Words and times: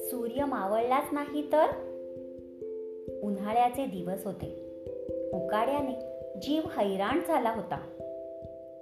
सूर्य 0.00 0.44
मावळलाच 0.44 1.08
नाही 1.12 1.42
तर 1.52 1.64
उन्हाळ्याचे 3.22 3.86
दिवस 3.86 4.26
होते. 4.26 4.46
उकाड्याने 5.32 5.92
जीव 6.42 6.62
हैराण 6.76 7.20
झाला 7.28 7.50
होता. 7.50 7.80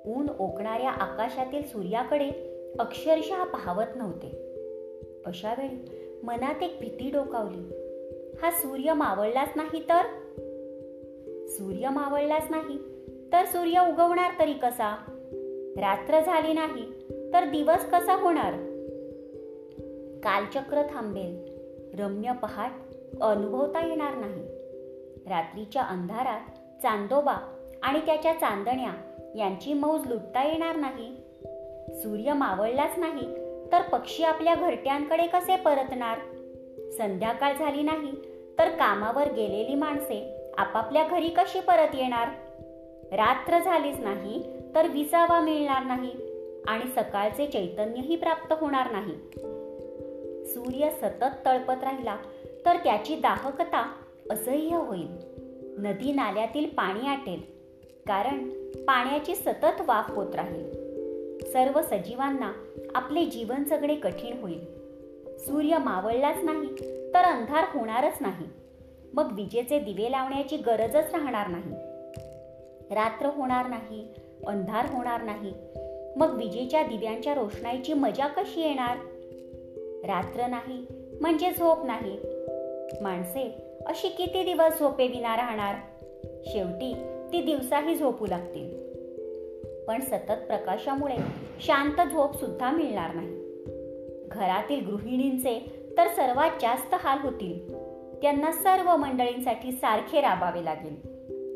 ऊन 0.06 0.26
ओकणाऱ्या 0.38 0.90
आकाशातील 0.90 1.62
सूर्याकडे 1.62 2.30
अक्षरशः 2.78 3.44
पाहवत 3.44 3.96
नव्हते. 3.96 4.54
अशा 5.26 5.54
वेळी 5.58 5.90
मनात 6.22 6.62
एक 6.62 6.76
भीती 6.80 7.10
डोकावली. 7.10 7.62
हा 8.42 8.50
सूर्य 8.50 8.92
मावळलाच 8.92 9.48
नाही 9.56 9.80
तर? 9.80 10.02
सूर्य 11.46 11.88
मावळलाच 11.88 12.46
नाही 12.50 12.78
तर 13.32 13.44
सूर्य 13.44 13.80
उगवणार 13.92 14.30
तरी 14.40 14.52
कसा? 14.52 15.12
रात्र 15.78 16.20
झाली 16.20 16.52
नाही 16.52 16.92
तर 17.32 17.44
दिवस 17.44 17.90
कसा 17.90 18.14
होणार? 18.14 18.52
कालचक्र 20.22 20.82
थांबेल. 20.82 21.56
रम्य 22.00 22.32
पहाट 22.42 22.70
अनुभवता 23.20 23.86
येणार 23.86 24.14
नाही. 24.14 24.42
रात्रीच्या 25.30 25.82
अंधारात 25.82 26.40
चांदोबा 26.82 27.36
आणि 27.82 28.00
त्याच्या 28.06 28.32
चांदण्या 28.32 28.92
यांची 29.36 29.72
मौज 29.74 30.06
लुटता 30.06 30.42
येणार 30.42 30.76
नाही. 30.76 31.16
सूर्य 31.94 32.32
मावळलाच 32.32 32.98
नाही 32.98 33.34
तर 33.72 33.82
पक्षी 33.82 34.24
आपल्या 34.24 34.54
घरट्यांकडे 34.54 35.26
कसे 35.26 35.56
परतणार? 35.56 36.18
संध्याकाळ 36.90 37.54
झाली 37.58 37.82
नाही 37.82 38.12
तर 38.58 38.68
कामावर 38.68 39.32
गेलेली 39.32 39.74
माणसे 39.74 40.48
आपापल्या 40.58 41.08
घरी 41.08 41.28
कशी 41.28 41.60
परत 41.60 41.94
येणार? 41.94 42.28
रात्र 43.12 43.58
झालीच 43.58 44.00
नाही 44.00 44.55
तर 44.76 44.88
विसावा 44.88 45.40
मिळणार 45.40 45.82
नाही 45.82 46.10
आणि 46.68 46.84
सकाळचे 46.96 47.46
चैतन्यही 47.46 48.16
प्राप्त 48.16 48.54
होणार 48.60 48.86
नाही. 48.90 49.14
सूर्य 50.46 50.90
सतत 50.90 51.46
तळपत 51.46 51.84
राहिला 51.84 52.16
तर 52.66 52.76
त्याची 52.76 53.16
दाहकता 53.16 53.92
असह्य 54.30 54.76
होईल. 54.76 55.08
नदी 55.78 56.12
नाल्यातील 56.12 56.68
पाणी 56.68 57.08
आटेल 57.08 57.40
कारण 58.06 58.48
पाण्याची 58.74 59.34
सतत 59.34 59.80
वाफ 59.86 60.10
होत 60.10 60.34
राहील. 60.34 60.70
सर्व 61.52 61.82
सजीवांना 61.82 62.52
आपले 62.94 63.24
जीवन 63.24 63.64
जगणे 63.64 63.94
कठीण 63.94 64.40
होईल. 64.40 64.60
सूर्य 65.38 65.78
मावळलाच 65.78 66.36
नाही 66.42 66.74
तर 67.14 67.22
अंधार 67.22 67.64
होणारच 67.74 68.16
नाही. 68.20 68.46
मग 69.14 69.32
विजेचे 69.32 69.78
दिवे 69.78 70.10
लावण्याची 70.10 70.56
गरजच 70.56 71.14
राहणार 71.14 71.46
नाही. 71.46 71.72
रात्र 72.94 73.26
होणार 73.26 73.66
नाही 73.66 74.08
अंधार 74.46 74.86
होणार 74.94 75.22
नाही. 75.22 75.52
मग 76.16 76.36
विजेच्या 76.36 76.82
दिव्यांच्या 76.82 77.34
रोषणाईची 77.34 77.92
मजा 77.92 78.26
कशी 78.26 78.60
येणार? 78.60 78.96
रात्र 80.06 80.46
नाही 80.46 80.86
म्हणजे 81.20 81.50
झोप 81.50 81.78
नाही. 81.84 82.18
माणसे 83.02 83.54
अशी 83.86 84.08
किती 84.08 84.42
दिवस 84.42 84.78
झोपे 84.78 85.06
विना 85.06 85.36
राहणार? 85.36 85.74
शेवटी 86.46 86.94
ती 87.32 87.42
दिवसाही 87.42 87.94
झोपू 87.94 88.26
लागतील. 88.26 88.86
पण 89.84 90.00
सतत 90.00 90.46
प्रकाशामुळे 90.46 91.16
शांत 91.60 92.08
झोप 92.12 92.34
सुद्धा 92.34 92.70
मिळणार 92.70 93.14
नाही. 93.14 93.28
घरातील 94.28 94.86
गृहिणींचे 94.86 95.82
तर 95.98 96.08
सर्वात 96.08 96.50
जास्त 96.60 96.94
हाल 96.94 97.18
होतील. 97.18 97.74
त्यांना 98.22 98.52
सर्व 98.52 98.96
मंडळींसाठी 98.96 99.72
सारखे 99.72 100.20
राबावे 100.20 100.64
लागेल. 100.64 100.96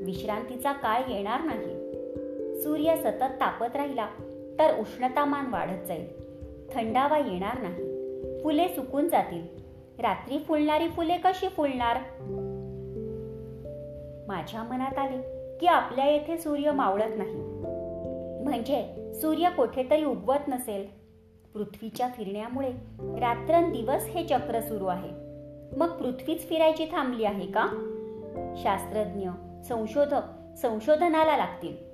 विश्रांतीचा 0.04 0.72
काळ 0.72 1.00
येणार 1.08 1.40
नाही. 1.40 1.89
सूर्य 2.62 2.96
सतत 2.96 3.40
तापत 3.40 3.76
राहिला 3.76 4.06
तर 4.58 4.80
उष्णतामान 4.80 5.46
वाढत 5.46 5.86
जाईल. 5.86 6.08
थंडावा 6.72 7.18
येणार 7.18 7.62
नाही. 7.62 7.90
फुले 8.42 8.68
सुकून 8.68 9.08
जातील. 9.08 9.42
रात्री 9.98 10.38
फुलणारी 10.38 10.88
फुले 10.88 11.16
कशी 11.16 11.48
फुलणार? 11.48 11.96
माझ्या 14.28 14.62
मनात 14.62 14.98
आले 14.98 15.18
की 15.58 15.66
आपल्या 15.66 16.04
येथे 16.04 16.38
सूर्य 16.38 16.72
मावळत 16.72 17.14
नाही. 17.16 17.36
म्हणजे 18.42 19.10
सूर्य 19.14 19.48
कोठेतरी 19.56 20.04
उगवत 20.04 20.48
नसेल. 20.48 20.86
पृथ्वीच्या 21.54 22.08
फिरण्यामुळे 22.08 22.70
रात्रंदिवस 23.00 24.04
हे 24.06 24.24
चक्र 24.24 24.60
सुरू 24.60 24.86
आहे. 24.86 25.08
मग 25.76 25.88
पृथ्वीच 25.88 26.48
फिरायची 26.48 26.84
थांबली 26.84 27.24
आहे 27.24 27.46
का? 27.46 27.66
शास्त्रज्ञ 28.56 29.28
संशोधक 29.68 30.22
संशोधनाला 30.62 31.36
लागतील. 31.36 31.89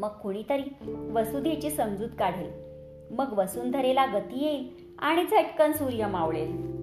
मग 0.00 0.08
कुणीतरी 0.08 0.62
वसुधेची 1.12 1.70
समजूत 1.70 2.08
काढेल. 2.18 2.50
मग 3.10 3.38
वसुंधरेला 3.38 4.06
गती 4.06 4.44
येईल 4.44 4.68
आणि 4.98 5.24
झटकन 5.24 5.72
सूर्य 5.72 6.06
मावळेल. 6.06 6.79